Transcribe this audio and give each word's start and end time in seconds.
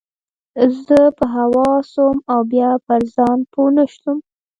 زه 0.83 0.99
په 1.17 1.25
هوا 1.37 1.71
سوم 1.93 2.17
او 2.33 2.41
بيا 2.51 2.71
پر 2.85 3.01
ځان 3.15 3.37
پوه 3.51 3.69
نه 3.75 3.83
سوم. 3.99 4.17